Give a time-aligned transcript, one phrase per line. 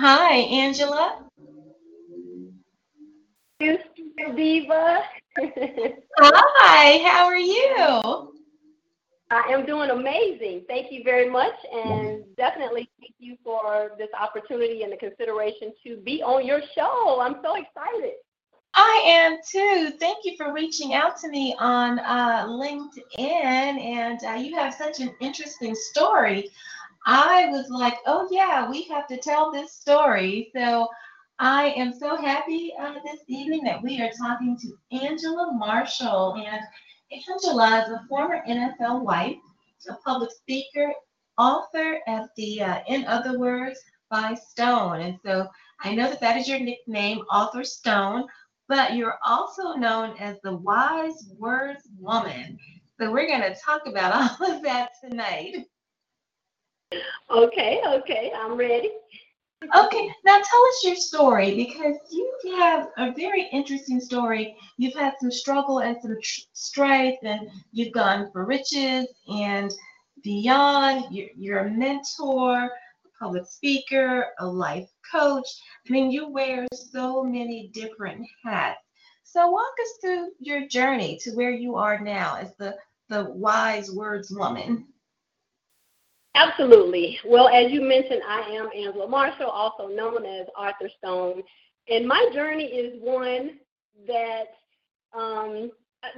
[0.00, 1.24] Hi, Angela.
[3.60, 5.02] Diva.
[6.18, 8.32] Hi, how are you?
[9.30, 10.64] I am doing amazing.
[10.66, 15.96] Thank you very much, and definitely thank you for this opportunity and the consideration to
[15.98, 17.20] be on your show.
[17.20, 18.14] I'm so excited.
[18.74, 19.92] I am too.
[20.00, 24.98] Thank you for reaching out to me on uh, LinkedIn, and uh, you have such
[24.98, 26.50] an interesting story.
[27.06, 30.50] I was like, oh yeah, we have to tell this story.
[30.56, 30.88] So
[31.38, 36.34] I am so happy uh, this evening that we are talking to Angela Marshall.
[36.36, 36.60] And
[37.12, 39.36] Angela is a former NFL wife,
[39.88, 40.92] a public speaker,
[41.36, 43.78] author of the uh, In Other Words
[44.10, 45.00] by Stone.
[45.00, 45.46] And so
[45.80, 48.26] I know that that is your nickname, Author Stone,
[48.68, 52.58] but you're also known as the Wise Words Woman.
[52.98, 55.66] So we're going to talk about all of that tonight.
[57.30, 58.90] Okay, okay, I'm ready.
[59.74, 64.56] Okay, now tell us your story because you have a very interesting story.
[64.76, 69.72] You've had some struggle and some tr- strife, and you've gone for riches and
[70.22, 71.06] beyond.
[71.10, 75.48] You're, you're a mentor, a public speaker, a life coach.
[75.88, 78.80] I mean, you wear so many different hats.
[79.22, 82.76] So walk us through your journey to where you are now as the
[83.08, 84.86] the wise words woman.
[86.34, 87.18] Absolutely.
[87.24, 91.42] Well, as you mentioned, I am Angela Marshall, also known as Author Stone.
[91.88, 93.58] And my journey is one
[94.06, 94.44] that
[95.16, 95.70] um,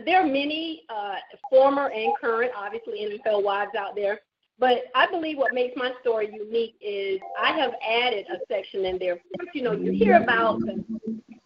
[0.05, 1.17] there are many uh,
[1.51, 4.21] former and current, obviously, NFL wives out there.
[4.59, 8.99] But I believe what makes my story unique is I have added a section in
[8.99, 9.19] there.
[9.53, 10.83] You know, you hear about the,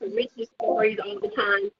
[0.00, 1.70] the richest stories all the time,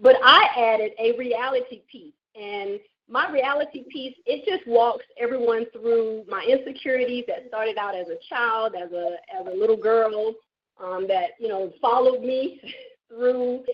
[0.00, 2.14] but I added a reality piece.
[2.34, 8.06] And my reality piece, it just walks everyone through my insecurities that started out as
[8.08, 10.34] a child, as a as a little girl,
[10.82, 12.60] um, that you know followed me
[13.08, 13.64] through,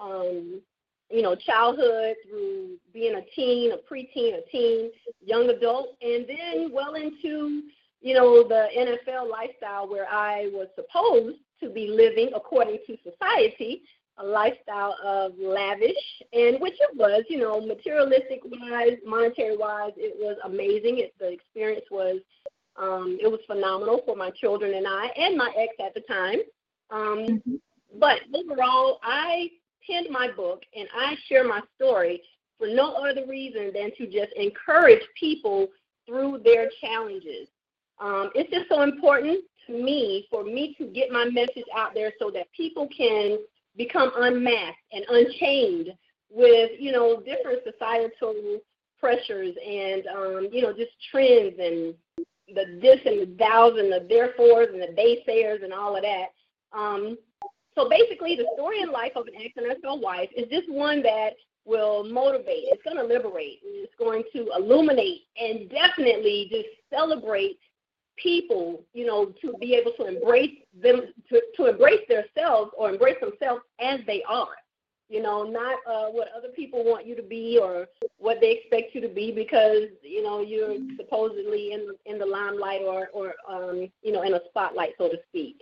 [0.00, 0.60] um,
[1.10, 4.90] you know, childhood, through being a teen, a preteen, a teen,
[5.24, 7.62] young adult, and then well into
[8.00, 13.82] you know the NFL lifestyle where I was supposed to be living according to society,
[14.18, 20.14] a lifestyle of lavish, and which it was, you know, materialistic wise, monetary wise, it
[20.18, 20.98] was amazing.
[20.98, 22.20] It, the experience was,
[22.76, 26.38] um, it was phenomenal for my children and I, and my ex at the time.
[26.90, 27.54] Um, mm-hmm.
[27.98, 29.50] But overall, I
[29.88, 32.22] penned my book and I share my story
[32.58, 35.68] for no other reason than to just encourage people
[36.06, 37.48] through their challenges.
[38.00, 42.12] Um, it's just so important to me for me to get my message out there
[42.18, 43.38] so that people can
[43.76, 45.88] become unmasked and unchained
[46.30, 48.60] with you know different societal
[48.98, 51.94] pressures and um, you know just trends and
[52.48, 56.26] the this and the thous and the therefores and the naysayers and all of that.
[56.76, 57.16] Um,
[57.74, 61.30] so basically, the story in life of an ex-NFL wife is just one that
[61.64, 62.64] will motivate.
[62.70, 63.60] It's going to liberate.
[63.64, 67.58] It's going to illuminate and definitely just celebrate
[68.16, 73.16] people, you know, to be able to embrace them, to, to embrace themselves or embrace
[73.20, 74.56] themselves as they are.
[75.08, 77.86] You know, not uh, what other people want you to be or
[78.18, 82.80] what they expect you to be because you know you're supposedly in in the limelight
[82.82, 85.60] or or um, you know in a spotlight, so to speak.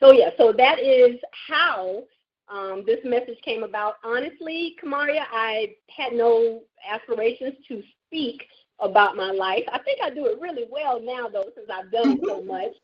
[0.00, 2.04] So yeah, so that is how
[2.48, 3.96] um, this message came about.
[4.02, 8.42] Honestly, Kamaria, I had no aspirations to speak
[8.80, 9.64] about my life.
[9.72, 12.72] I think I do it really well now, though, since I've done so much.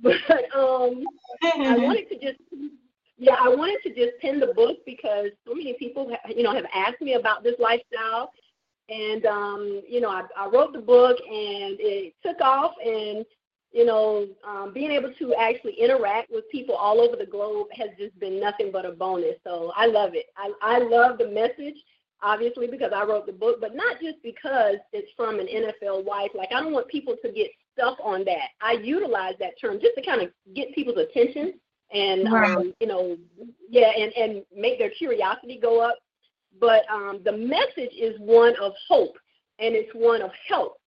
[0.00, 0.14] But
[0.54, 1.02] um,
[1.42, 2.38] I wanted to just,
[3.16, 6.66] yeah, I wanted to just pin the book because so many people, you know, have
[6.72, 8.30] asked me about this lifestyle,
[8.88, 13.24] and um, you know, I, I wrote the book and it took off, and
[13.72, 17.88] you know, um, being able to actually interact with people all over the globe has
[17.98, 19.34] just been nothing but a bonus.
[19.44, 20.26] So I love it.
[20.36, 21.76] I, I love the message
[22.22, 26.30] obviously because I wrote the book, but not just because it's from an NFL wife.
[26.34, 28.48] Like I don't want people to get stuck on that.
[28.60, 31.54] I utilize that term just to kind of get people's attention
[31.92, 32.56] and right.
[32.56, 33.16] um, you know,
[33.68, 35.96] yeah, and and make their curiosity go up.
[36.60, 39.16] But um, the message is one of hope
[39.58, 40.78] and it's one of help.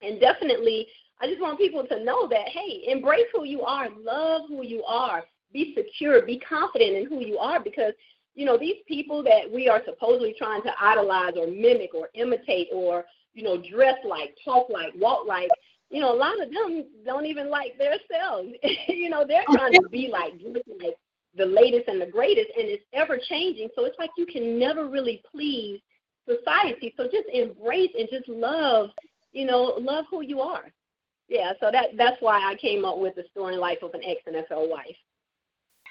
[0.00, 0.86] And definitely,
[1.20, 4.82] I just want people to know that hey, embrace who you are, love who you
[4.84, 5.22] are,
[5.52, 7.92] be secure, be confident in who you are because
[8.34, 12.68] you know these people that we are supposedly trying to idolize or mimic or imitate
[12.72, 15.50] or you know dress like, talk like, walk like.
[15.90, 18.48] You know, a lot of them don't even like themselves.
[18.88, 20.32] you know, they're oh, trying to be like,
[20.80, 20.94] like
[21.36, 23.68] the latest and the greatest, and it's ever changing.
[23.76, 25.80] So it's like you can never really please
[26.26, 26.94] society.
[26.96, 28.90] So just embrace and just love,
[29.32, 30.72] you know, love who you are.
[31.28, 34.20] Yeah, so that that's why I came up with the story life of an ex
[34.28, 34.96] NFL wife.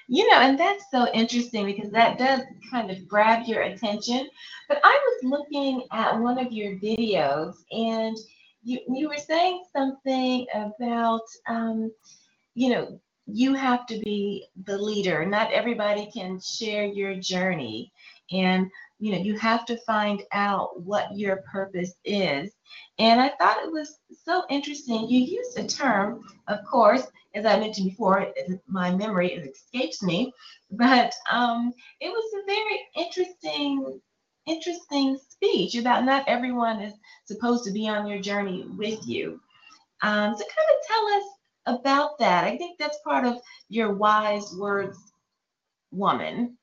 [0.08, 4.28] You know, and that's so interesting because that does kind of grab your attention.
[4.68, 8.16] But I was looking at one of your videos and
[8.62, 11.90] you you were saying something about um,
[12.54, 15.24] you know, you have to be the leader.
[15.24, 17.92] Not everybody can share your journey.
[18.30, 18.70] And
[19.02, 22.52] you know, you have to find out what your purpose is.
[23.00, 25.08] And I thought it was so interesting.
[25.08, 28.28] You used a term, of course, as I mentioned before,
[28.68, 30.32] my memory escapes me,
[30.70, 34.00] but um, it was a very interesting,
[34.46, 36.94] interesting speech about not everyone is
[37.24, 39.40] supposed to be on your journey with you.
[40.02, 41.24] Um, so, kind of tell us
[41.66, 42.44] about that.
[42.44, 43.38] I think that's part of
[43.68, 44.96] your wise words,
[45.90, 46.56] woman.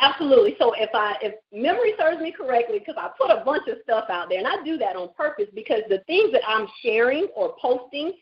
[0.00, 0.54] Absolutely.
[0.60, 4.04] So if I if memory serves me correctly, because I put a bunch of stuff
[4.08, 7.56] out there, and I do that on purpose because the things that I'm sharing or
[7.60, 8.12] posting,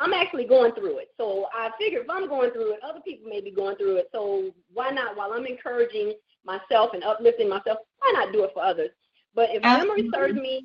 [0.00, 1.08] I'm actually going through it.
[1.18, 4.08] So I figure if I'm going through it, other people may be going through it.
[4.10, 5.16] So why not?
[5.16, 6.14] While I'm encouraging
[6.46, 8.90] myself and uplifting myself, why not do it for others?
[9.34, 10.08] But if Absolutely.
[10.08, 10.64] memory serves me,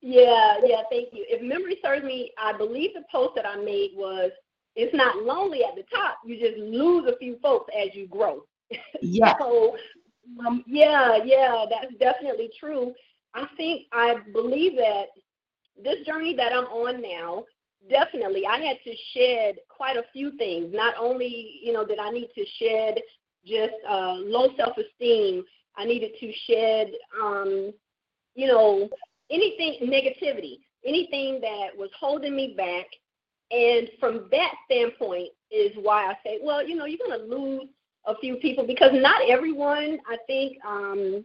[0.00, 1.24] yeah, yeah, thank you.
[1.28, 4.32] If memory serves me, I believe the post that I made was,
[4.74, 6.18] "It's not lonely at the top.
[6.24, 8.44] You just lose a few folks as you grow."
[9.00, 9.34] Yeah.
[9.40, 9.76] so,
[10.46, 12.92] um, yeah, yeah, that's definitely true.
[13.34, 15.06] I think I believe that
[15.82, 17.44] this journey that I'm on now,
[17.90, 20.72] definitely, I had to shed quite a few things.
[20.72, 23.00] Not only, you know, did I need to shed
[23.46, 25.44] just uh, low self-esteem,
[25.76, 26.90] I needed to shed,
[27.22, 27.72] um,
[28.34, 28.88] you know,
[29.30, 32.86] anything negativity, anything that was holding me back.
[33.50, 37.68] And from that standpoint is why I say, well, you know, you're going to lose
[38.06, 41.24] a few people because not everyone, I think, um,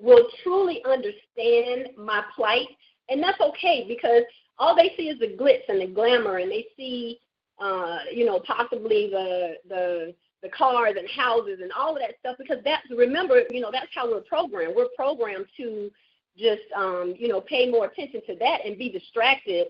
[0.00, 2.68] will truly understand my plight,
[3.08, 4.22] and that's okay because
[4.58, 7.18] all they see is the glitz and the glamour, and they see,
[7.60, 12.36] uh, you know, possibly the the the cars and houses and all of that stuff
[12.38, 14.74] because that's remember, you know, that's how we're programmed.
[14.76, 15.90] We're programmed to
[16.38, 19.68] just um, you know pay more attention to that and be distracted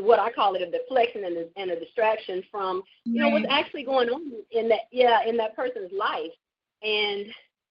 [0.00, 3.46] what I call it a deflection and a, and a distraction from you know what's
[3.48, 6.32] actually going on in that yeah in that person's life.
[6.82, 7.26] And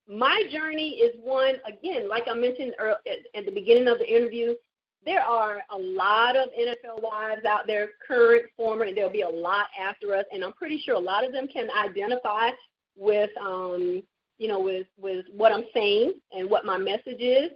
[0.08, 4.08] my journey is one again, like I mentioned early, at, at the beginning of the
[4.08, 4.56] interview.
[5.06, 9.30] There are a lot of NFL wives out there, current, former, and there'll be a
[9.30, 10.26] lot after us.
[10.34, 12.50] And I'm pretty sure a lot of them can identify
[12.98, 14.04] with, um,
[14.38, 17.52] you know, with with what I'm saying and what my message is.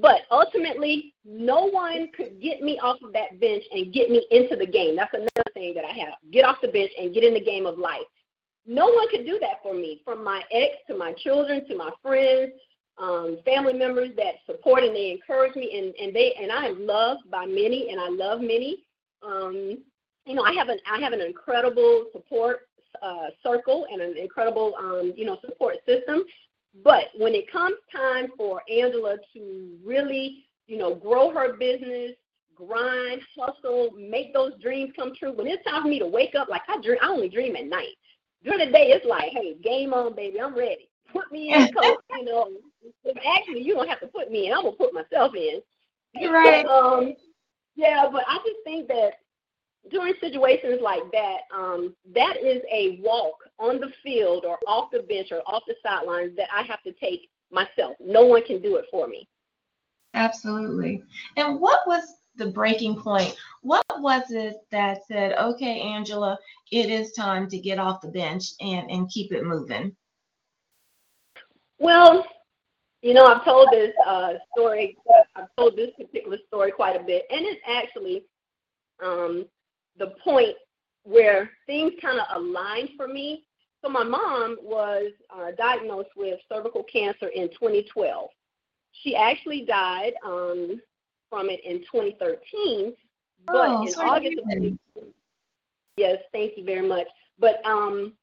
[0.00, 4.54] But ultimately, no one could get me off of that bench and get me into
[4.54, 4.96] the game.
[4.96, 6.14] That's another thing that I have.
[6.30, 8.06] Get off the bench and get in the game of life.
[8.66, 11.90] No one could do that for me, from my ex to my children to my
[12.02, 12.52] friends,
[12.98, 16.86] um, family members that support and they encourage me, and, and they and I am
[16.86, 18.84] loved by many, and I love many.
[19.22, 19.78] Um,
[20.26, 22.68] you know, I have an I have an incredible support
[23.02, 26.24] uh, circle and an incredible um, you know support system
[26.84, 32.12] but when it comes time for Angela to really, you know, grow her business,
[32.54, 36.48] grind, hustle, make those dreams come true, when it's time for me to wake up,
[36.48, 37.96] like I dream, I only dream at night.
[38.44, 40.88] During the day, it's like, hey, game on, baby, I'm ready.
[41.12, 41.98] Put me in, coach.
[42.12, 42.48] you know,
[43.36, 44.52] actually, you don't have to put me in.
[44.52, 45.60] I'm gonna put myself in.
[46.30, 46.64] Right.
[46.66, 47.14] um,
[47.76, 49.12] yeah, but I just think that
[49.90, 55.00] during situations like that, um, that is a walk on the field or off the
[55.00, 57.96] bench or off the sidelines that I have to take myself.
[58.00, 59.28] No one can do it for me.
[60.14, 61.02] Absolutely.
[61.36, 62.02] And what was
[62.36, 63.36] the breaking point?
[63.62, 66.38] What was it that said, okay, Angela,
[66.70, 69.94] it is time to get off the bench and, and keep it moving?
[71.78, 72.26] Well,
[73.02, 74.96] you know, I've told this uh, story,
[75.36, 78.24] I've told this particular story quite a bit, and it's actually
[79.02, 79.46] um,
[79.98, 80.56] the point
[81.04, 83.44] where things kind of aligned for me.
[83.82, 88.30] So my mom was uh, diagnosed with cervical cancer in 2012.
[89.02, 90.80] She actually died um,
[91.30, 92.94] from it in 2013,
[93.46, 95.08] but oh, in August of
[95.96, 97.06] yes, thank you very much.
[97.38, 98.14] But um,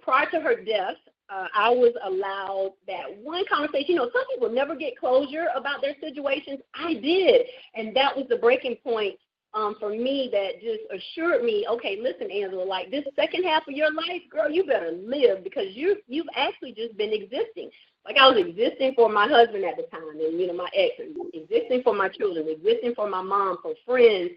[0.00, 0.96] prior to her death,
[1.30, 3.86] uh, I was allowed that one conversation.
[3.88, 6.60] You know, some people never get closure about their situations.
[6.74, 9.16] I did, and that was the breaking point
[9.54, 13.74] um, for me that just assured me, okay, listen, Angela, like this second half of
[13.74, 17.70] your life, girl, you better live because you you've actually just been existing.
[18.04, 20.94] Like I was existing for my husband at the time, and you know my ex,
[21.32, 24.30] existing for my children, existing for my mom, for friends,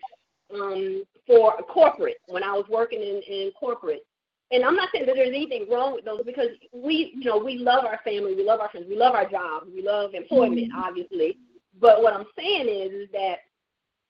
[0.54, 4.06] um, for corporate when I was working in, in corporate.
[4.52, 7.58] And I'm not saying that there's anything wrong with those because we, you know, we
[7.58, 10.80] love our family, we love our friends, we love our job, we love employment, mm-hmm.
[10.80, 11.38] obviously.
[11.82, 13.40] But what I'm saying is, is that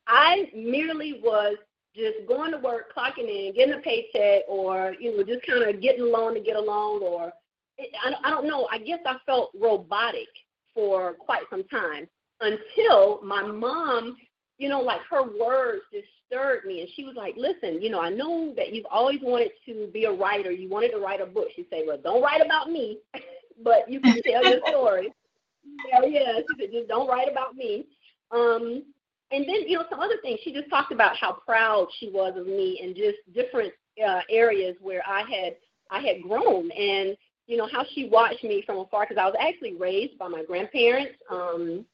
[0.08, 1.58] I merely was
[1.96, 5.82] just going to work, clocking in, getting a paycheck, or you know, just kind of
[5.82, 7.32] getting along to get along, or
[7.80, 8.68] I, I don't know.
[8.72, 10.28] I guess I felt robotic
[10.74, 12.08] for quite some time
[12.40, 14.16] until my mom,
[14.58, 18.00] you know, like her words just stirred me, and she was like, "Listen, you know,
[18.00, 20.52] I know that you've always wanted to be a writer.
[20.52, 23.00] You wanted to write a book." She said, "Well, don't write about me,
[23.64, 25.12] but you can tell your story."
[25.90, 26.34] Yeah, yeah.
[26.38, 27.86] She said, "Just don't write about me."
[28.32, 28.84] Um,
[29.32, 30.40] and then you know some other things.
[30.44, 33.74] She just talked about how proud she was of me and just different
[34.06, 35.56] uh, areas where I had
[35.92, 37.18] I had grown and
[37.48, 40.44] you know how she watched me from afar because I was actually raised by my
[40.44, 41.16] grandparents.
[41.30, 41.86] Um,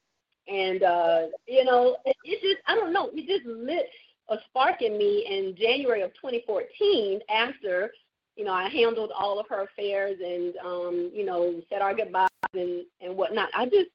[0.47, 3.85] and uh, you know it, it just I don't know it just lit
[4.29, 7.91] a spark in me in January of 2014 after
[8.35, 12.29] you know I handled all of her affairs and um, you know said our goodbyes
[12.53, 13.49] and and whatnot.
[13.55, 13.89] I just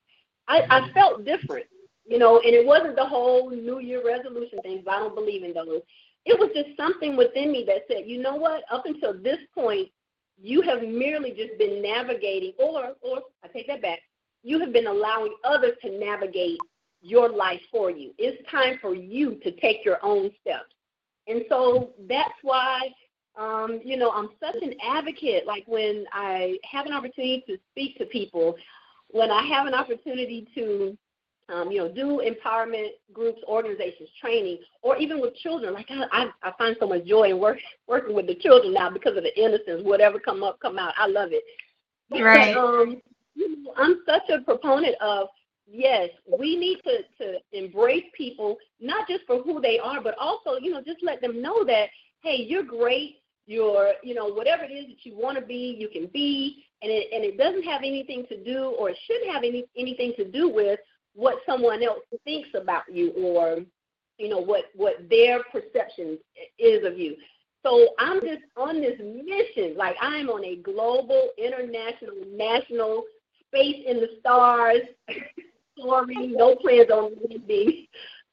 [0.48, 1.66] I, I felt different
[2.08, 5.52] you know, and it wasn't the whole New Year resolution thing, I don't believe in
[5.52, 5.82] those.
[6.24, 9.88] It was just something within me that said, you know what, up until this point,
[10.40, 13.98] you have merely just been navigating, or, or I take that back,
[14.42, 16.58] you have been allowing others to navigate
[17.02, 18.12] your life for you.
[18.18, 20.74] It's time for you to take your own steps.
[21.26, 22.88] And so that's why,
[23.38, 25.46] um, you know, I'm such an advocate.
[25.46, 28.56] Like when I have an opportunity to speak to people,
[29.08, 30.96] when I have an opportunity to
[31.48, 35.72] um, you know, do empowerment groups, organizations, training, or even with children.
[35.72, 39.16] Like I, I, find so much joy in work, working with the children now because
[39.16, 39.82] of the innocence.
[39.82, 40.92] Whatever come up, come out.
[40.98, 41.44] I love it.
[42.10, 42.56] Right.
[42.56, 43.00] um,
[43.76, 45.28] I'm such a proponent of
[45.70, 50.58] yes, we need to to embrace people not just for who they are, but also
[50.60, 51.88] you know just let them know that
[52.22, 53.16] hey, you're great.
[53.46, 56.90] You're you know whatever it is that you want to be, you can be, and
[56.90, 60.30] it and it doesn't have anything to do or it shouldn't have any anything to
[60.30, 60.80] do with
[61.18, 63.58] what someone else thinks about you or
[64.18, 66.16] you know what what their perception
[66.58, 67.16] is of you.
[67.64, 73.02] So i'm just on this mission like i'm on a global international national
[73.46, 74.82] space in the stars
[75.76, 77.86] soaring no plans on landing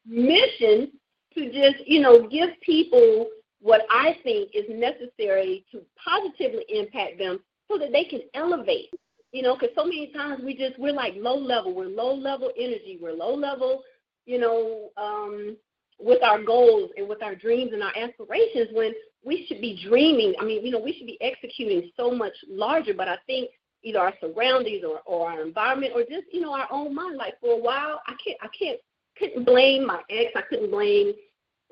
[0.05, 0.91] mission
[1.33, 3.27] to just you know give people
[3.61, 7.39] what i think is necessary to positively impact them
[7.69, 8.91] so that they can elevate
[9.35, 12.51] you know, because so many times we just we're like low level, we're low level
[12.57, 13.83] energy, we're low level,
[14.25, 15.57] you know, um,
[15.99, 18.93] with our goals and with our dreams and our aspirations when
[19.25, 20.35] we should be dreaming.
[20.39, 23.49] I mean, you know, we should be executing so much larger, but I think
[23.83, 27.17] either our surroundings or, or our environment or just, you know, our own mind.
[27.17, 28.79] Like for a while I can't I can't
[29.17, 31.11] couldn't blame my ex, I couldn't blame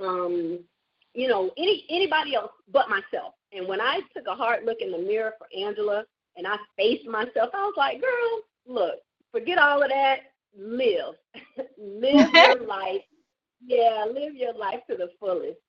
[0.02, 0.60] um,
[1.14, 3.36] you know, any anybody else but myself.
[3.54, 6.04] And when I took a hard look in the mirror for Angela
[6.38, 7.50] and I faced myself.
[7.54, 8.96] I was like, girl, look,
[9.32, 10.20] forget all of that.
[10.58, 11.16] Live.
[11.78, 13.04] live your life.
[13.66, 15.60] Yeah, live your life to the fullest.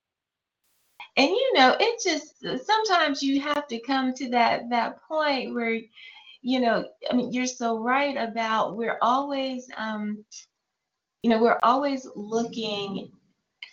[1.16, 5.78] And you know, it just sometimes you have to come to that that point where,
[6.42, 10.24] you know, I mean, you're so right about we're always um,
[11.22, 13.10] you know, we're always looking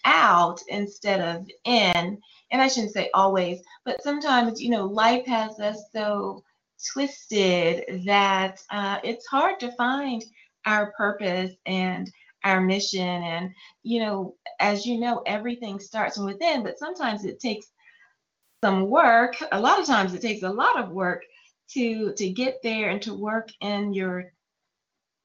[0.05, 2.17] out instead of in.
[2.51, 6.43] And I shouldn't say always, but sometimes, you know, life has us so
[6.81, 10.23] twisted that uh, it's hard to find
[10.65, 12.11] our purpose and
[12.43, 13.01] our mission.
[13.01, 13.51] And,
[13.83, 17.67] you know, as you know, everything starts from within, but sometimes it takes
[18.63, 19.35] some work.
[19.51, 21.23] A lot of times it takes a lot of work
[21.73, 24.31] to to get there and to work in your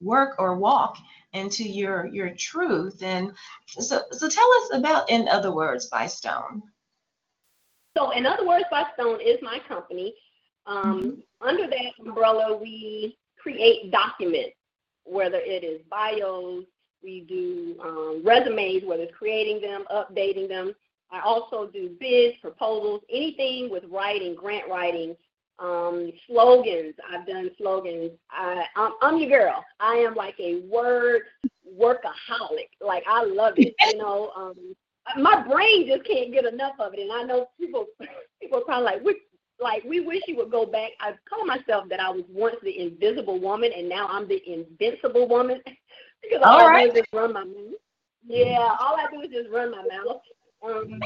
[0.01, 0.97] work or walk
[1.33, 3.33] into your your truth and
[3.67, 6.63] so so tell us about in other words by stone
[7.97, 10.15] so in other words by stone is my company
[10.67, 11.21] um, mm-hmm.
[11.41, 14.57] Under that umbrella, we create documents,
[15.05, 16.65] whether it is bios,
[17.03, 20.75] we do um, resumes, whether it's creating them, updating them.
[21.13, 25.15] I also do bids, proposals, anything with writing, grant writing,
[25.59, 26.95] um, slogans.
[27.13, 28.11] I've done slogans.
[28.31, 29.65] I, I'm, I'm your girl.
[29.79, 31.23] I am like a word
[31.79, 32.71] workaholic.
[32.81, 33.75] Like I love it.
[33.81, 34.55] You know, um,
[35.23, 37.01] my brain just can't get enough of it.
[37.01, 37.87] And I know people
[38.41, 39.19] people are probably like, which
[39.61, 40.91] like we wish you would go back.
[41.01, 45.29] I call myself that I was once the invisible woman, and now I'm the invincible
[45.29, 45.61] woman
[46.23, 46.91] because all, all right.
[46.91, 47.75] I do is just run my mouth.
[48.27, 50.21] Yeah, all I do is just run my mouth.
[50.65, 51.01] Um,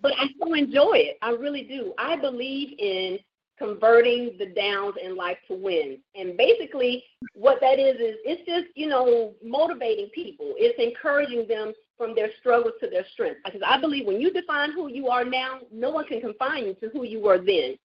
[0.00, 1.18] but I so enjoy it.
[1.22, 1.92] I really do.
[1.98, 3.18] I believe in
[3.58, 5.98] converting the downs in life to wins.
[6.14, 7.04] And basically,
[7.34, 10.54] what that is is it's just you know motivating people.
[10.56, 13.40] It's encouraging them from their struggles to their strength.
[13.44, 16.74] Because I believe when you define who you are now, no one can confine you
[16.74, 17.76] to who you were then.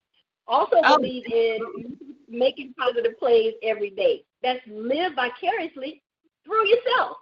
[0.47, 0.97] Also oh.
[0.97, 1.97] believe in
[2.29, 4.23] making positive plays every day.
[4.41, 6.01] That's live vicariously
[6.45, 7.17] through yourself.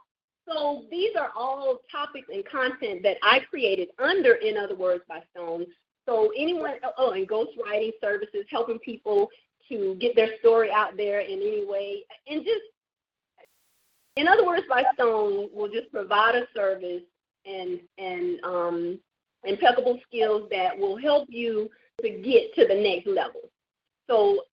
[0.47, 5.21] So these are all topics and content that I created under In Other Words by
[5.31, 5.65] Stone.
[6.07, 9.29] So anyone, oh, oh and ghostwriting services, helping people
[9.69, 12.61] to get their story out there in any way, and just
[14.15, 17.03] in other words, by Stone will just provide a service
[17.45, 18.99] and and um,
[19.43, 21.69] impeccable skills that will help you
[22.01, 23.41] to get to the next level.
[24.09, 24.43] So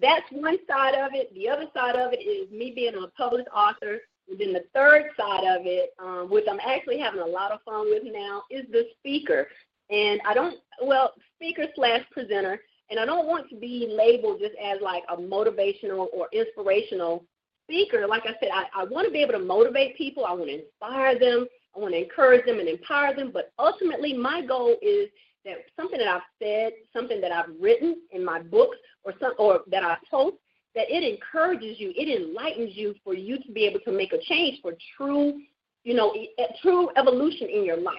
[0.00, 1.32] that's one side of it.
[1.34, 3.98] The other side of it is me being a published author.
[4.28, 7.60] And then the third side of it, um, which I'm actually having a lot of
[7.62, 9.48] fun with now, is the speaker.
[9.90, 12.60] And I don't, well, speaker slash presenter.
[12.90, 17.24] And I don't want to be labeled just as like a motivational or inspirational
[17.68, 20.24] speaker, like I said, I, I want to be able to motivate people.
[20.24, 21.46] I want to inspire them.
[21.76, 23.30] I want to encourage them and empower them.
[23.32, 25.08] But ultimately, my goal is
[25.44, 29.60] that something that I've said, something that I've written in my books, or some, or
[29.70, 30.36] that I post,
[30.74, 34.18] that it encourages you, it enlightens you for you to be able to make a
[34.22, 35.40] change for true,
[35.84, 36.14] you know,
[36.62, 37.94] true evolution in your life.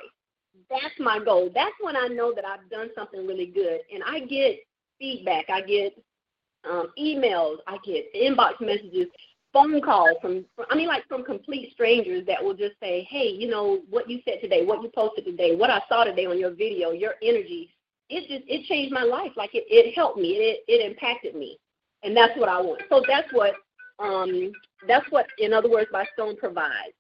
[0.70, 1.50] That's my goal.
[1.54, 4.60] That's when I know that I've done something really good, and I get
[5.00, 5.50] feedback.
[5.50, 5.94] I get
[6.70, 7.58] um, emails.
[7.68, 9.08] I get inbox messages
[9.54, 13.48] phone calls from, I mean, like from complete strangers that will just say, hey, you
[13.48, 16.52] know, what you said today, what you posted today, what I saw today on your
[16.52, 17.70] video, your energy,
[18.10, 19.32] it just, it changed my life.
[19.36, 21.60] Like it, it helped me, it, it impacted me.
[22.04, 22.84] And that's what I want.
[22.90, 23.56] So that's what,
[24.00, 24.52] um,
[24.88, 26.94] that's what, in other words, by Stone provides.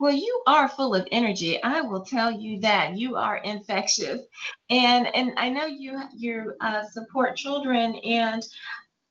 [0.00, 1.62] Well, you are full of energy.
[1.62, 4.20] I will tell you that you are infectious,
[4.70, 8.42] and and I know you you uh, support children, and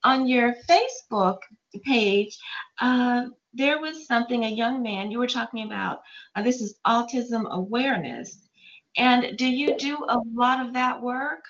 [0.04, 1.38] on your Facebook
[1.80, 2.38] page,
[2.80, 6.02] uh, there was something, a young man, you were talking about,
[6.36, 8.50] uh, this is autism awareness.
[8.98, 11.44] And do you do a lot of that work?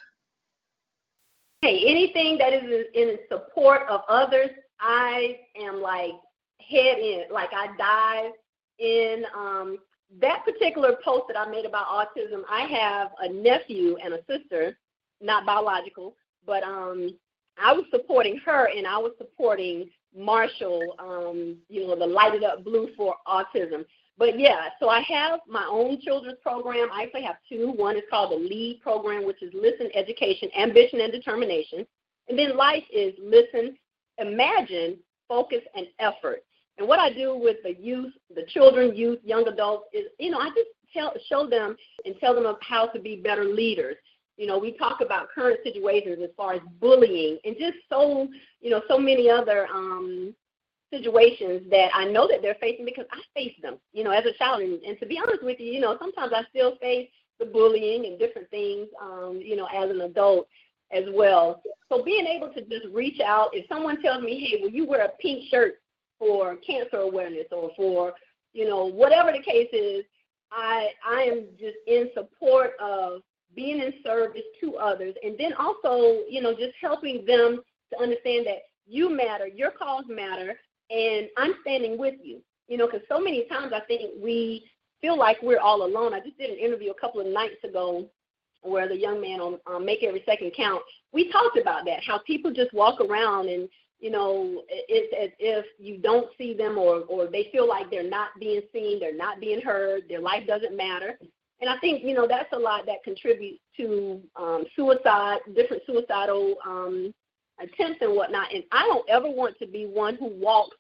[1.62, 6.12] Hey, anything that is in support of others, I am like
[6.60, 8.32] head in, like I dive
[8.80, 9.26] in.
[9.36, 9.78] Um,
[10.20, 14.78] that particular post that I made about autism, I have a nephew and a sister,
[15.22, 17.10] not biological, but um,
[17.58, 22.44] I was supporting her and I was supporting Marshall, um, you know, the Light It
[22.44, 23.86] Up Blue for Autism.
[24.18, 26.90] But yeah, so I have my own children's program.
[26.94, 27.74] I actually have two.
[27.76, 31.86] One is called the LEAD program, which is Listen, Education, Ambition, and Determination.
[32.30, 33.76] And then Life is Listen,
[34.20, 34.98] Imagine,
[35.28, 36.44] Focus, and Effort.
[36.78, 40.40] And what I do with the youth, the children, youth, young adults is, you know,
[40.40, 43.96] I just tell, show them and tell them of how to be better leaders.
[44.38, 48.28] You know, we talk about current situations as far as bullying and just so,
[48.62, 50.34] you know, so many other um,
[50.92, 54.38] situations that I know that they're facing because I face them, you know, as a
[54.38, 54.62] child.
[54.62, 58.06] And, and to be honest with you, you know, sometimes I still face the bullying
[58.06, 60.48] and different things, um, you know, as an adult
[60.92, 61.62] as well.
[61.90, 65.06] So being able to just reach out, if someone tells me, hey, will you wear
[65.06, 65.76] a pink shirt
[66.20, 68.14] for cancer awareness or for,
[68.54, 70.06] you know, whatever the case is,
[70.52, 73.22] I I am just in support of
[73.56, 77.62] being in service to others, and then also, you know, just helping them
[77.92, 80.56] to understand that you matter, your cause matter,
[80.90, 82.42] and I'm standing with you.
[82.68, 84.66] You know, because so many times I think we
[85.02, 86.14] feel like we're all alone.
[86.14, 88.10] I just did an interview a couple of nights ago
[88.62, 92.20] where the young man on um, Make Every Second Count, we talked about that, how
[92.20, 93.68] people just walk around and,
[94.00, 98.10] you know, it's as if you don't see them or, or they feel like they're
[98.10, 101.20] not being seen, they're not being heard, their life doesn't matter.
[101.64, 106.56] And I think, you know, that's a lot that contributes to um, suicide, different suicidal
[106.68, 107.14] um,
[107.58, 108.54] attempts and whatnot.
[108.54, 110.76] And I don't ever want to be one who walks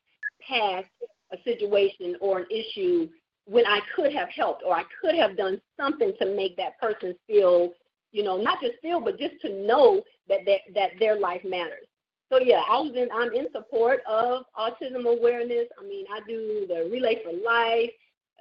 [0.46, 0.88] past
[1.32, 3.08] a situation or an issue
[3.46, 7.16] when I could have helped or I could have done something to make that person
[7.28, 7.70] feel,
[8.12, 11.88] you know, not just feel, but just to know that that, that their life matters.
[12.30, 15.68] So yeah, I was in, I'm in support of autism awareness.
[15.82, 17.92] I mean, I do the Relay for Life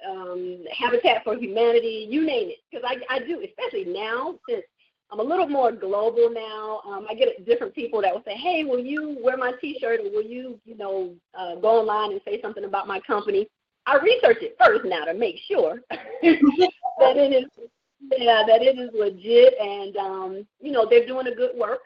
[0.09, 2.57] um, Habitat for Humanity, you name it.
[2.69, 4.63] Because I, I do, especially now since
[5.11, 6.81] I'm a little more global now.
[6.87, 10.09] Um, I get different people that will say, "Hey, will you wear my T-shirt, or
[10.11, 13.47] will you, you know, uh, go online and say something about my company?"
[13.85, 17.69] I research it first now to make sure that it is
[18.17, 21.81] yeah, that it is legit, and um, you know they're doing a good work,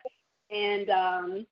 [0.49, 1.45] and um,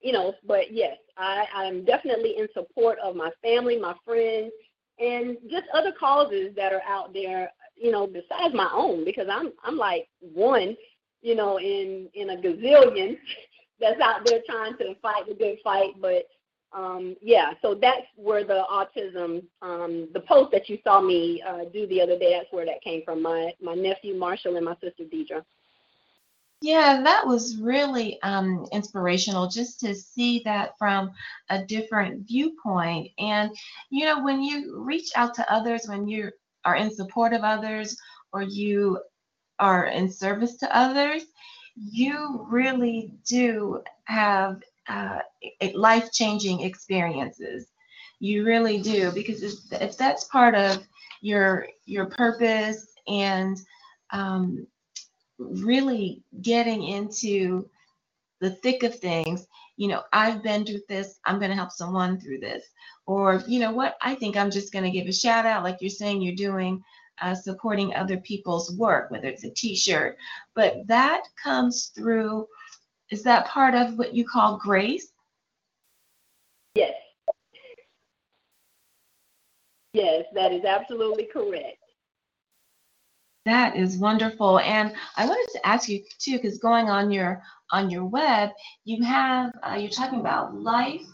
[0.00, 4.52] you know, but yes, I I'm definitely in support of my family, my friends,
[5.00, 7.50] and just other causes that are out there.
[7.76, 10.76] You know, besides my own, because I'm I'm like one,
[11.22, 13.16] you know, in in a gazillion
[13.80, 16.24] that's out there trying to fight the good fight, but
[16.72, 21.64] um, yeah, so that's where the autism, um, the post that you saw me uh,
[21.72, 23.22] do the other day, that's where that came from.
[23.22, 25.44] My my nephew Marshall and my sister Deidre.
[26.62, 31.10] Yeah, that was really um, inspirational just to see that from
[31.48, 33.10] a different viewpoint.
[33.18, 33.50] And,
[33.88, 36.30] you know, when you reach out to others, when you
[36.66, 37.96] are in support of others,
[38.32, 39.00] or you
[39.58, 41.22] are in service to others,
[41.76, 45.20] you really do have uh,
[45.74, 47.68] life changing experiences.
[48.18, 49.42] You really do, because
[49.72, 50.86] if, that's part of
[51.22, 53.58] your your purpose and
[54.10, 54.66] um,
[55.40, 57.68] really getting into
[58.40, 62.20] the thick of things, you know, I've been through this, I'm going to help someone
[62.20, 62.64] through this.
[63.06, 65.78] Or, you know what, I think I'm just going to give a shout out, like
[65.80, 66.82] you're saying you're doing,
[67.20, 70.16] uh, supporting other people's work, whether it's a t shirt.
[70.54, 72.46] But that comes through,
[73.10, 75.08] is that part of what you call grace?
[76.74, 76.94] Yes.
[79.92, 81.79] Yes, that is absolutely correct.
[83.46, 84.58] That is wonderful.
[84.60, 88.50] And I wanted to ask you too, because going on your on your web,
[88.84, 91.06] you have uh, you're talking about life,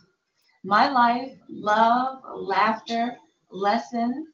[0.64, 3.16] my life, love, laughter,
[3.50, 4.26] lessons,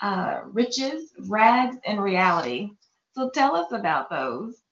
[0.00, 2.70] uh, riches, rags, and reality.
[3.12, 4.62] So tell us about those.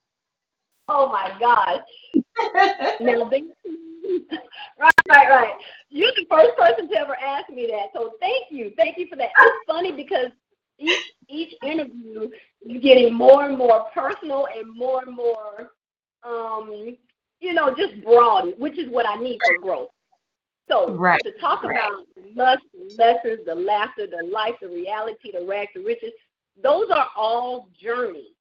[0.88, 1.82] Oh my God.
[4.78, 5.54] right, right, right.
[5.88, 7.88] You're the first person to ever ask me that.
[7.92, 8.72] So thank you.
[8.76, 9.30] Thank you for that.
[9.36, 10.30] It's funny because
[10.78, 12.28] each each interview
[12.62, 15.70] is getting more and more personal and more and more
[16.22, 16.96] um,
[17.40, 19.88] you know, just broad, which is what I need for growth.
[20.68, 21.20] So right.
[21.24, 21.76] to talk right.
[21.78, 22.62] about lust,
[22.98, 26.10] lessons, the laughter, the life, the reality, the rags, the riches,
[26.60, 28.32] those are all journeys.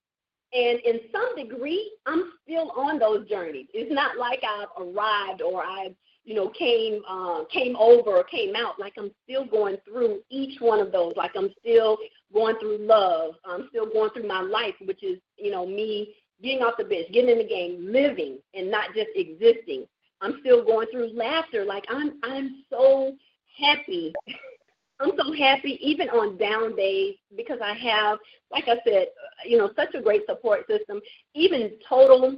[0.54, 3.67] And in some degree, I'm still on those journeys.
[3.74, 5.93] It's not like I've arrived or I've,
[6.25, 8.79] you know, came uh, came over or came out.
[8.79, 11.13] Like I'm still going through each one of those.
[11.15, 11.97] Like I'm still
[12.33, 13.35] going through love.
[13.45, 17.07] I'm still going through my life, which is, you know, me getting off the bench,
[17.13, 19.85] getting in the game, living, and not just existing.
[20.21, 21.63] I'm still going through laughter.
[21.63, 23.13] Like I'm I'm so
[23.59, 24.13] happy.
[24.99, 28.17] I'm so happy even on down days because I have,
[28.49, 29.07] like I said,
[29.45, 31.01] you know, such a great support system.
[31.33, 32.38] Even total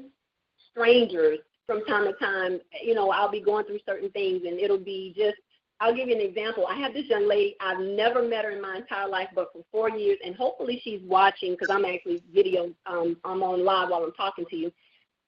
[0.71, 4.79] strangers from time to time, you know, I'll be going through certain things and it'll
[4.79, 5.37] be just
[5.79, 6.65] I'll give you an example.
[6.67, 9.63] I have this young lady, I've never met her in my entire life, but for
[9.71, 14.03] four years, and hopefully she's watching because I'm actually video, um, I'm on live while
[14.03, 14.71] I'm talking to you.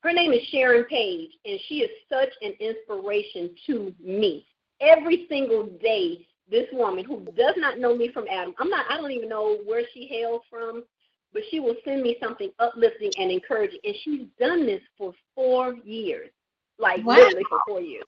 [0.02, 4.46] Her name is Sharon Page, and she is such an inspiration to me.
[4.82, 8.98] Every single day, this woman who does not know me from Adam, I'm not, I
[8.98, 10.84] don't even know where she hails from,
[11.34, 13.80] but she will send me something uplifting and encouraging.
[13.84, 16.30] And she's done this for four years,
[16.78, 17.16] like wow.
[17.16, 18.06] literally for four years.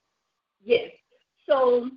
[0.64, 0.92] Yes.
[1.48, 1.90] So,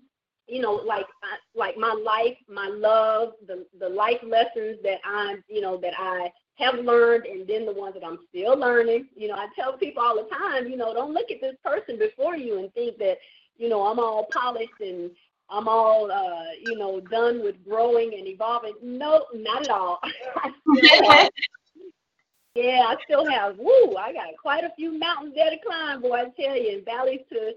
[0.46, 1.06] you know, like
[1.54, 6.30] like my life, my love, the the life lessons that I, you know, that I
[6.56, 9.08] have learned and then the ones that I'm still learning.
[9.16, 11.98] You know, I tell people all the time, you know, don't look at this person
[11.98, 13.16] before you and think that,
[13.56, 15.10] you know, I'm all polished and
[15.50, 18.74] I'm all, uh, you know, done with growing and evolving.
[18.82, 20.00] No, not at all.
[22.54, 26.16] yeah, I still have, woo, I got quite a few mountains there to climb, boy,
[26.16, 27.52] I tell you, and valleys to,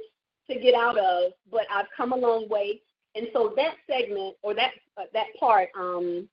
[0.53, 2.81] to get out of, but I've come a long way.
[3.15, 6.27] And so that segment or that uh, that part, um,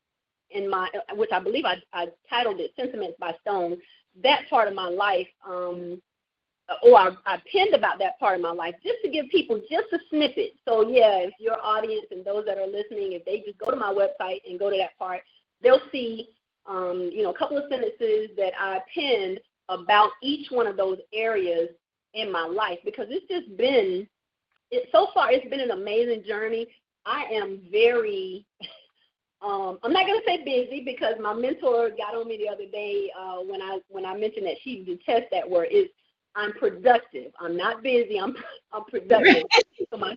[0.50, 3.78] in my, which I believe I, I titled it Sentiments by Stone,
[4.22, 6.00] that part of my life, um,
[6.82, 9.92] or I, I pinned about that part of my life just to give people just
[9.92, 10.52] a snippet.
[10.66, 13.76] So yeah, if your audience and those that are listening, if they just go to
[13.76, 15.20] my website and go to that part,
[15.62, 16.28] they'll see,
[16.66, 20.98] um, you know, a couple of sentences that I pinned about each one of those
[21.12, 21.68] areas
[22.14, 24.06] in my life because it's just been,
[24.70, 26.66] it, so far it's been an amazing journey.
[27.06, 28.46] I am very
[29.42, 33.10] um, I'm not gonna say busy because my mentor got on me the other day
[33.18, 35.68] uh, when I when I mentioned that she detests that word.
[35.70, 35.88] Is
[36.36, 37.32] I'm productive.
[37.40, 38.18] I'm not busy.
[38.18, 38.34] I'm
[38.72, 39.44] I'm productive.
[39.90, 40.16] so my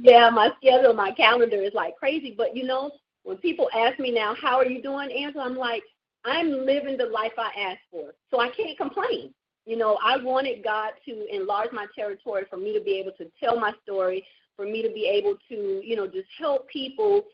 [0.00, 2.34] yeah, my schedule, my calendar is like crazy.
[2.36, 2.90] But you know,
[3.22, 5.44] when people ask me now, how are you doing, Angela?
[5.44, 5.82] I'm like,
[6.24, 9.32] I'm living the life I asked for, so I can't complain.
[9.66, 13.30] You know, I wanted God to enlarge my territory for me to be able to
[13.42, 17.24] tell my story, for me to be able to, you know, just help people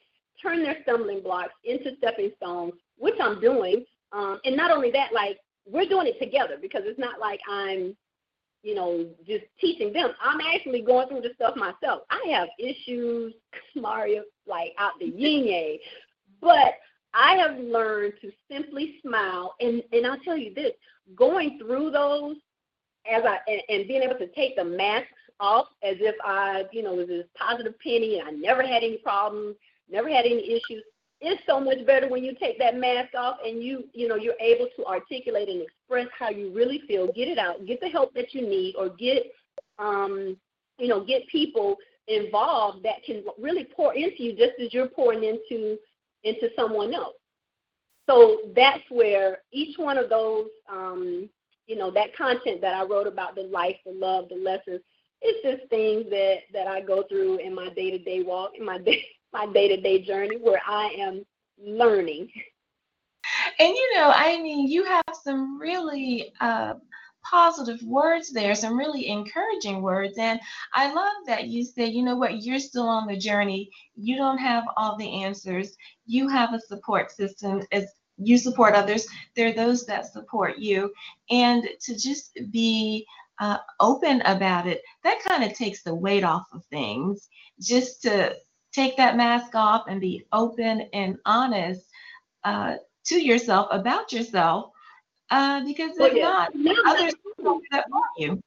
[0.41, 3.85] turn their stumbling blocks into stepping stones, which I'm doing.
[4.13, 7.97] Um, and not only that, like we're doing it together because it's not like I'm,
[8.63, 10.11] you know, just teaching them.
[10.23, 12.03] I'm actually going through the stuff myself.
[12.11, 13.35] I have issues,
[13.77, 15.79] Mario, like out the yin yang.
[16.41, 16.75] But
[17.15, 20.73] I have learned to simply smile and, and I'll tell you this,
[21.17, 22.37] going through those
[23.11, 25.09] as I and, and being able to take the masks
[25.41, 28.99] off as if I, you know, was this positive penny and I never had any
[28.99, 29.57] problems,
[29.91, 30.85] never had any issues.
[31.23, 34.41] It's so much better when you take that mask off and you, you know, you're
[34.41, 38.15] able to articulate and express how you really feel, get it out, get the help
[38.15, 39.25] that you need, or get,
[39.79, 40.37] um,
[40.79, 41.77] you know, get people
[42.09, 45.77] involved that can really pour into you just as you're pouring into
[46.25, 47.15] into someone else.
[48.09, 51.29] So that's where each one of those, um,
[51.67, 54.81] you know, that content that I wrote about the life, the love, the lessons,
[55.23, 58.65] it's just things that that I go through in my day to day walk, in
[58.65, 61.25] my day my day to day journey, where I am
[61.59, 62.31] learning.
[63.59, 66.75] And you know, I mean, you have some really uh,
[67.23, 70.19] positive words there, some really encouraging words.
[70.19, 70.41] And
[70.75, 73.71] I love that you say, you know what, you're still on the journey.
[73.95, 75.77] You don't have all the answers.
[76.07, 79.07] You have a support system as you support others.
[79.37, 80.93] There are those that support you.
[81.31, 83.07] And to just be
[83.41, 87.29] uh, open about it, that kind of takes the weight off of things.
[87.61, 88.37] Just to
[88.73, 91.87] take that mask off and be open and honest
[92.45, 94.71] uh, to yourself about yourself
[95.31, 96.51] uh, because if not,
[96.87, 97.15] others
[97.71, 98.43] that want you.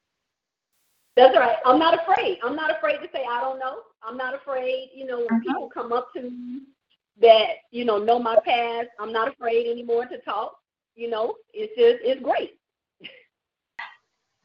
[1.16, 1.58] That's right.
[1.66, 2.40] I'm not afraid.
[2.44, 3.80] I'm not afraid to say I don't know.
[4.04, 4.90] I'm not afraid.
[4.94, 5.40] You know, when uh-huh.
[5.46, 6.62] people come up to me
[7.22, 10.56] that you know know my past, I'm not afraid anymore to talk.
[10.96, 12.58] You know, it's just it's great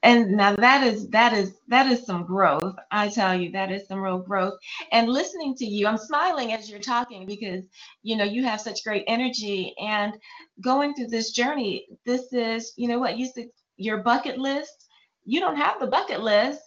[0.02, 2.76] and now that is that is that is some growth.
[2.92, 4.54] I tell you that is some real growth.
[4.92, 7.64] And listening to you i'm smiling as you're talking because
[8.02, 9.74] you know you have such great energy.
[9.80, 10.14] And
[10.62, 14.88] going through this journey this is you know what you said your bucket list.
[15.24, 16.60] You don't have the bucket list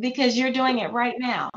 [0.00, 1.50] because you're doing it right now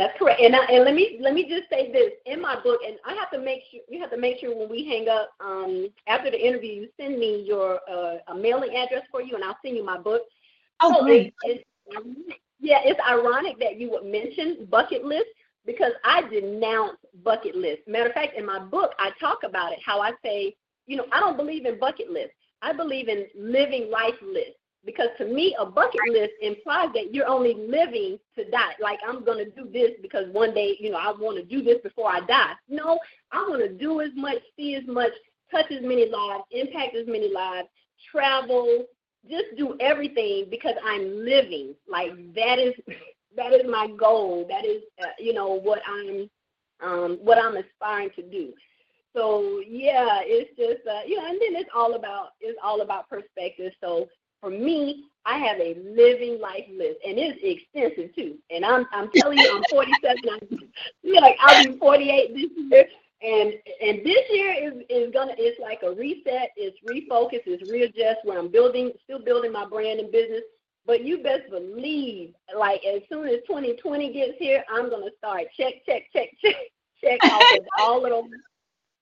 [0.00, 0.40] that's correct.
[0.40, 3.14] And I, and let me let me just say this in my book, and I
[3.16, 6.30] have to make sure you have to make sure when we hang up um, after
[6.30, 9.76] the interview, you send me your uh, a mailing address for you, and I'll send
[9.76, 10.22] you my book.
[10.80, 11.34] Oh, so great.
[11.42, 15.26] It, it's, yeah, it's ironic that you would mention bucket list
[15.66, 17.82] because I denounce bucket list.
[17.86, 19.80] Matter of fact, in my book, I talk about it.
[19.84, 22.32] How I say, you know, I don't believe in bucket list.
[22.62, 27.28] I believe in living life list because to me a bucket list implies that you're
[27.28, 28.72] only living to die.
[28.80, 31.62] Like i'm going to do this because one day you know i want to do
[31.62, 32.52] this before i die.
[32.68, 32.98] No
[33.32, 35.12] i want to do as much see as much
[35.50, 37.68] touch as many lives impact as many lives
[38.10, 38.84] travel
[39.28, 41.74] just do everything because i'm living.
[41.88, 42.74] Like that is
[43.36, 44.46] that is my goal.
[44.48, 46.30] That is uh, you know what i'm
[46.82, 48.52] um what i'm aspiring to do.
[49.14, 53.08] So yeah it's just uh, you know and then it's all about it's all about
[53.10, 53.72] perspective.
[53.82, 54.08] So
[54.40, 58.38] for me, I have a living life list, and it's extensive too.
[58.50, 60.18] And I'm I'm telling you, I'm 47.
[60.32, 60.58] I'm
[61.22, 62.86] like I'll be 48 this year,
[63.22, 68.20] and and this year is is gonna it's like a reset, it's refocus, it's readjust.
[68.24, 70.42] Where I'm building, still building my brand and business.
[70.86, 75.74] But you best believe, like as soon as 2020 gets here, I'm gonna start check,
[75.86, 76.56] check, check, check,
[77.04, 78.30] check off of all of them,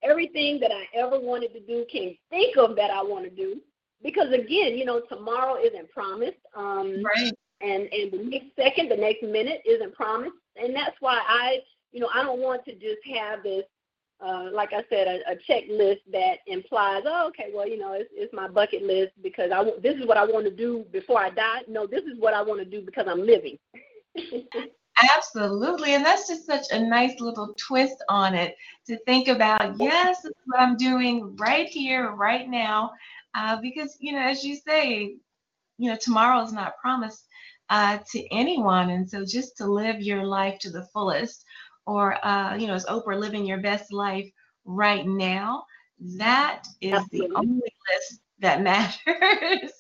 [0.02, 3.60] everything that I ever wanted to do, can think of that I want to do
[4.02, 6.38] because again, you know, tomorrow isn't promised.
[6.54, 7.32] Um, right.
[7.60, 11.58] And and the next second, the next minute isn't promised, and that's why I,
[11.90, 13.64] you know, I don't want to just have this,
[14.24, 18.10] uh, like I said, a, a checklist that implies, oh, okay, well, you know, it's,
[18.12, 21.30] it's my bucket list because I this is what I want to do before I
[21.30, 21.62] die.
[21.66, 23.58] No, this is what I want to do because I'm living.
[25.16, 25.94] Absolutely.
[25.94, 28.56] And that's just such a nice little twist on it
[28.86, 32.92] to think about, yes, this is what I'm doing right here, right now
[33.34, 35.16] uh, because you know, as you say,
[35.78, 37.24] you know, tomorrow is not promised
[37.70, 41.44] uh, to anyone, and so just to live your life to the fullest,
[41.86, 44.28] or uh, you know, as Oprah, living your best life
[44.64, 45.64] right now,
[46.16, 47.28] that is Absolutely.
[47.28, 49.72] the only list that matters.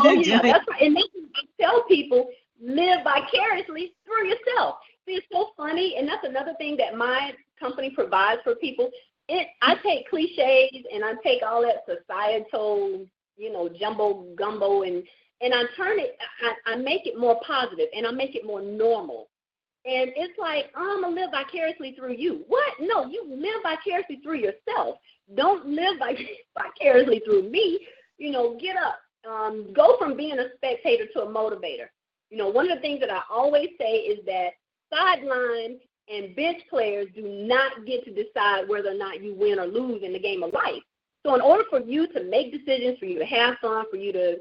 [0.00, 0.82] oh yeah, that's right.
[0.82, 1.04] And then
[1.36, 2.28] I tell people
[2.60, 4.76] live vicariously through yourself.
[5.06, 8.90] See, it's so funny, and that's another thing that my company provides for people
[9.32, 15.02] it I take cliches and I take all that societal, you know, jumbo gumbo and
[15.40, 18.60] and I turn it I, I make it more positive and I make it more
[18.60, 19.28] normal.
[19.84, 22.44] And it's like, oh, I'm gonna live vicariously through you.
[22.46, 22.74] What?
[22.80, 24.98] No, you live vicariously through yourself.
[25.34, 25.96] Don't live
[26.58, 27.80] vicariously through me.
[28.18, 28.98] You know, get up.
[29.28, 31.86] Um, go from being a spectator to a motivator.
[32.30, 34.50] You know, one of the things that I always say is that
[34.92, 39.66] sideline and bench players do not get to decide whether or not you win or
[39.66, 40.82] lose in the game of life.
[41.24, 44.12] So in order for you to make decisions, for you to have fun, for you
[44.12, 44.38] to,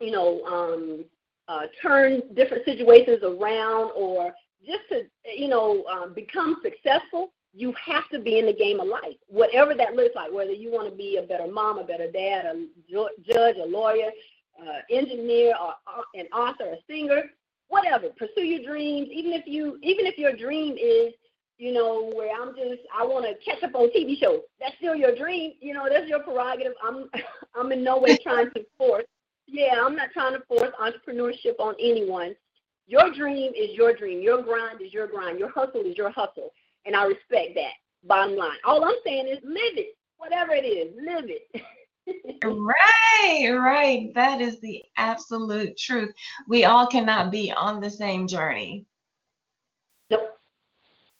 [0.00, 1.04] you know, um,
[1.48, 4.32] uh, turn different situations around, or
[4.64, 5.02] just to,
[5.36, 9.74] you know, um, become successful, you have to be in the game of life, whatever
[9.74, 10.32] that looks like.
[10.32, 14.10] Whether you want to be a better mom, a better dad, a judge, a lawyer,
[14.60, 17.24] uh, engineer, or uh, an author, a singer,
[17.68, 18.08] whatever.
[18.16, 19.08] Pursue your dreams.
[19.12, 21.14] Even if you, even if your dream is
[21.58, 24.40] you know, where I'm just I want to catch up on TV shows.
[24.60, 25.52] That's still your dream.
[25.60, 26.72] You know, that's your prerogative.
[26.86, 27.08] I'm
[27.54, 29.04] I'm in no way trying to force.
[29.46, 32.34] Yeah, I'm not trying to force entrepreneurship on anyone.
[32.86, 34.20] Your dream is your dream.
[34.20, 35.38] Your grind is your grind.
[35.38, 36.50] Your hustle is your hustle.
[36.86, 37.72] And I respect that.
[38.06, 38.58] Bottom line.
[38.66, 39.96] All I'm saying is live it.
[40.18, 41.42] Whatever it is, live it.
[42.44, 44.12] right, right.
[44.14, 46.12] That is the absolute truth.
[46.48, 48.86] We all cannot be on the same journey.
[50.10, 50.38] Nope.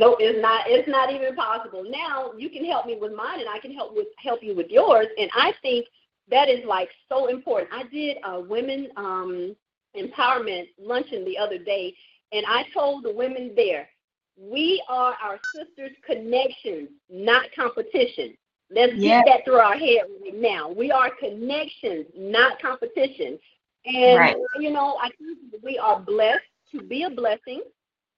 [0.00, 1.84] So it's not it's not even possible.
[1.88, 4.68] Now you can help me with mine and I can help with help you with
[4.68, 5.06] yours.
[5.18, 5.86] And I think
[6.30, 7.70] that is like so important.
[7.72, 9.54] I did a women um,
[9.96, 11.94] empowerment luncheon the other day
[12.32, 13.88] and I told the women there,
[14.36, 18.36] we are our sisters' connections, not competition.
[18.74, 20.70] Let's get that through our head right now.
[20.70, 23.38] We are connections, not competition.
[23.86, 24.36] And right.
[24.58, 27.62] you know, I think we are blessed to be a blessing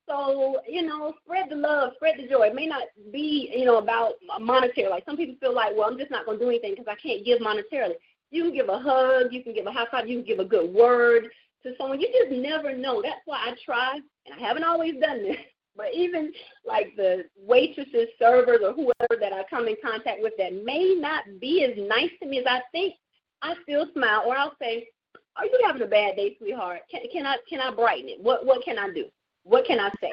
[0.08, 2.46] so, you know, spread the love, spread the joy.
[2.46, 4.88] It may not be, you know, about monetary.
[4.88, 6.94] Like some people feel like, well, I'm just not going to do anything because I
[6.94, 7.94] can't give monetarily.
[8.30, 10.44] You can give a hug, you can give a high five, you can give a
[10.44, 11.28] good word
[11.64, 12.00] to someone.
[12.00, 13.02] You just never know.
[13.02, 15.36] That's why I try, and I haven't always done this.
[15.76, 16.32] But even
[16.64, 21.24] like the waitresses, servers, or whoever that I come in contact with that may not
[21.40, 22.94] be as nice to me as I think,
[23.42, 24.88] I still smile, or I'll say,
[25.36, 26.80] "Are you having a bad day, sweetheart?
[26.90, 28.20] Can, can I can I brighten it?
[28.20, 29.06] What what can I do?"
[29.46, 30.10] what can I say?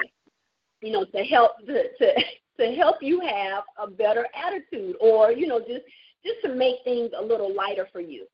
[0.82, 2.14] You know, to help to, to
[2.60, 5.86] to help you have a better attitude, or you know, just
[6.26, 8.26] just to make things a little lighter for you.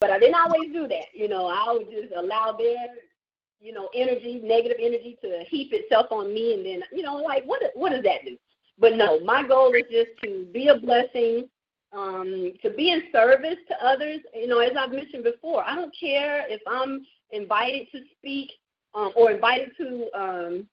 [0.00, 1.06] But I didn't always do that.
[1.14, 2.76] You know, I would just allow their,
[3.60, 7.44] you know, energy, negative energy, to heap itself on me, and then you know, like
[7.44, 8.36] what what does that do?
[8.78, 11.48] But no, my goal is just to be a blessing,
[11.92, 14.20] um, to be in service to others.
[14.34, 18.50] You know, as I've mentioned before, I don't care if I'm invited to speak
[18.94, 20.66] um, or invited to um,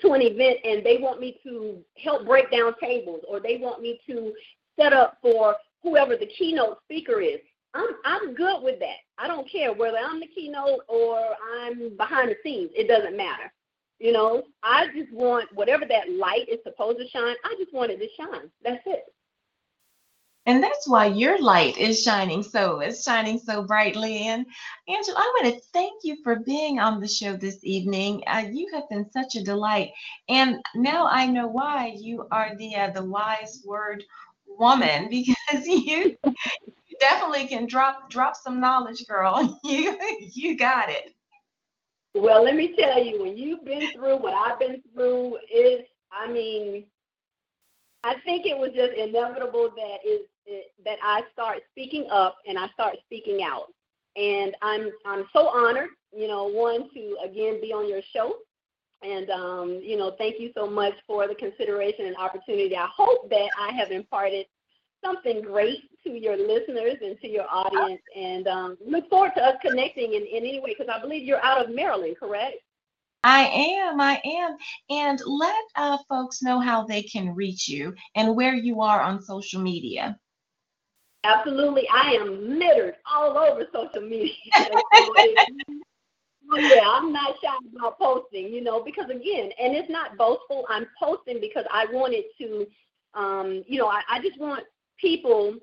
[0.00, 3.82] to an event and they want me to help break down tables or they want
[3.82, 4.32] me to
[4.78, 7.40] set up for whoever the keynote speaker is.
[7.74, 8.98] I'm I'm good with that.
[9.22, 11.20] I don't care whether I'm the keynote or
[11.60, 12.70] I'm behind the scenes.
[12.74, 13.52] It doesn't matter.
[14.00, 17.36] You know, I just want whatever that light is supposed to shine.
[17.44, 18.50] I just want it to shine.
[18.64, 19.04] That's it.
[20.46, 24.26] And that's why your light is shining so it's shining so brightly.
[24.26, 24.44] And
[24.88, 28.24] Angela, I want to thank you for being on the show this evening.
[28.26, 29.92] Uh, you have been such a delight,
[30.28, 34.02] and now I know why you are the uh, the wise word
[34.48, 36.16] woman because you
[37.02, 39.58] definitely can drop drop some knowledge, girl.
[39.64, 41.12] You you got it.
[42.14, 45.80] Well, let me tell you, when you've been through what I've been through, is
[46.12, 46.84] I mean,
[48.04, 50.20] I think it was just inevitable that is
[50.84, 53.66] that I start speaking up and I start speaking out.
[54.16, 58.36] And I'm I'm so honored, you know, one to again be on your show.
[59.02, 62.76] And um, you know, thank you so much for the consideration and opportunity.
[62.76, 64.46] I hope that I have imparted
[65.04, 68.02] something great to your listeners and to your audience.
[68.16, 71.44] And um, look forward to us connecting in, in any way because I believe you're
[71.44, 72.56] out of Maryland, correct?
[73.24, 74.56] I am, I am.
[74.90, 79.22] And let uh, folks know how they can reach you and where you are on
[79.22, 80.18] social media.
[81.24, 81.88] Absolutely.
[81.88, 84.34] I am littered all over social media.
[86.56, 90.66] yeah, I'm not shy about posting, you know, because again, and it's not boastful.
[90.68, 92.66] I'm posting because I wanted to,
[93.14, 94.64] um, you know, I, I just want
[95.00, 95.56] people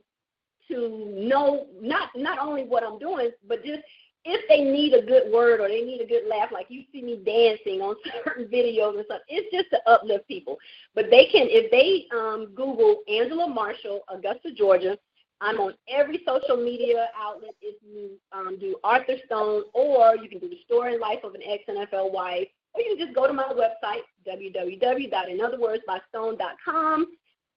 [0.67, 3.81] to know not not only what I'm doing, but just
[4.25, 7.01] if they need a good word or they need a good laugh, like you see
[7.01, 10.59] me dancing on certain videos and stuff, it's just to uplift people.
[10.93, 14.99] But they can, if they um, Google Angela Marshall, Augusta, Georgia,
[15.41, 20.39] I'm on every social media outlet if you um, do Author Stone, or you can
[20.39, 23.25] do the story and life of an ex NFL wife, or you can just go
[23.25, 27.07] to my website, www.inotherwordsbystone.com,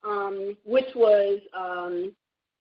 [0.04, 2.12] um, which was um,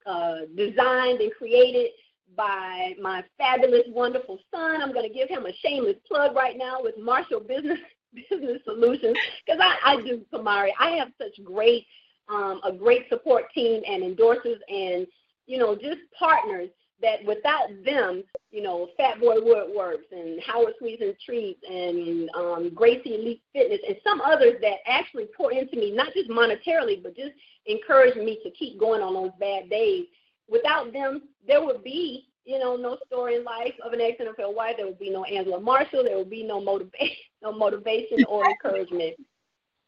[0.06, 1.92] uh, designed and created
[2.36, 4.82] by my fabulous, wonderful son.
[4.82, 7.80] I'm going to give him a shameless plug right now with Marshall Business
[8.30, 10.70] Business Solutions because I, I do, Kamari.
[10.80, 11.86] I have such great
[12.32, 15.06] um, a great support team and endorsers and,
[15.48, 16.70] you know, just partners
[17.02, 22.72] that without them, you know, Fat Boy Woodworks and Howard Sweets and Treats and um,
[22.74, 27.16] Gracie Elite Fitness and some others that actually pour into me, not just monetarily, but
[27.16, 27.32] just
[27.66, 30.06] encourage me to keep going on those bad days.
[30.50, 34.76] without them, there would be, you know, no story in life of an ex-NFL wife.
[34.78, 36.04] There would be no Angela Marshall.
[36.04, 39.16] There would be no motivation, no motivation or encouragement.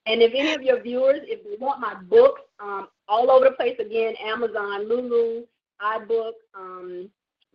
[0.05, 3.51] And if any of your viewers, if they want my books, um, all over the
[3.51, 5.45] place again, Amazon, Lulu,
[5.83, 7.09] iBook, um,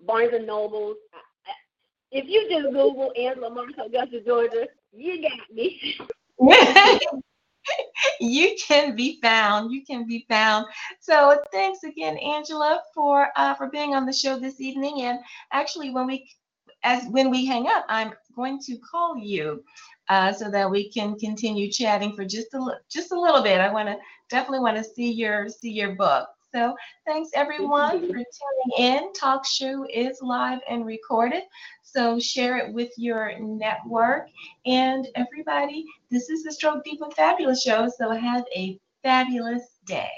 [0.06, 0.96] Barnes and Nobles.
[2.10, 5.98] If you just Google Angela Marshall, Augusta, Georgia, you got me.
[8.20, 9.72] you can be found.
[9.72, 10.66] You can be found.
[11.00, 15.02] So thanks again, Angela, for uh, for being on the show this evening.
[15.02, 15.18] And
[15.52, 16.30] actually, when we
[16.82, 19.62] as when we hang up, I'm going to call you
[20.08, 22.60] uh, so that we can continue chatting for just a
[22.90, 23.60] just a little bit.
[23.60, 23.96] I want to
[24.30, 26.28] definitely want to see your see your book.
[26.58, 26.74] So
[27.06, 28.24] thanks everyone for tuning
[28.78, 29.12] in.
[29.12, 31.42] Talk show is live and recorded.
[31.82, 34.26] So share it with your network.
[34.66, 37.88] And everybody, this is the Stroke Diva Fabulous show.
[37.96, 40.10] So have a fabulous day.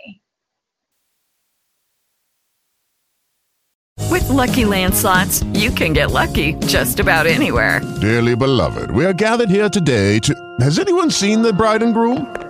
[4.11, 7.83] With Lucky Land slots, you can get lucky just about anywhere.
[8.01, 10.35] Dearly beloved, we are gathered here today to.
[10.61, 12.50] Has anyone seen the bride and groom?